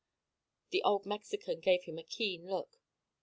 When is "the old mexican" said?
0.71-1.59